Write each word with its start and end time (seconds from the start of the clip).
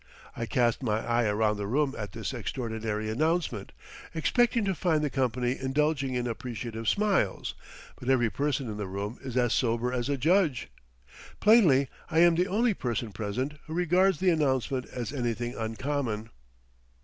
I 0.35 0.47
cast 0.47 0.81
my 0.81 1.05
eye 1.05 1.27
around 1.27 1.57
the 1.57 1.67
room 1.67 1.93
at 1.95 2.11
this 2.11 2.33
extraordinary 2.33 3.07
announcement, 3.07 3.71
expecting 4.15 4.65
to 4.65 4.73
find 4.73 5.03
the 5.03 5.11
company 5.11 5.55
indulging 5.55 6.15
in 6.15 6.25
appreciative 6.25 6.89
smiles, 6.89 7.53
but 7.97 8.09
every 8.09 8.31
person 8.31 8.67
in 8.67 8.77
the 8.77 8.87
room 8.87 9.19
is 9.21 9.37
as 9.37 9.53
sober 9.53 9.93
as 9.93 10.09
a 10.09 10.17
judge; 10.17 10.69
plainly, 11.39 11.87
I 12.09 12.17
am 12.17 12.33
the 12.33 12.47
only 12.47 12.73
person 12.73 13.11
present 13.11 13.59
who 13.67 13.75
regards 13.75 14.19
the 14.19 14.31
announcement 14.31 14.87
as 14.87 15.13
anything 15.13 15.53
uncommon. 15.55 16.31